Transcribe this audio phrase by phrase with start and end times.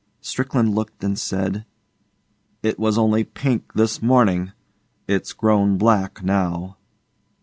[0.19, 1.63] Strickland looked and said,
[2.63, 4.51] 'It was only pink this morning.
[5.07, 6.77] It's grown black now.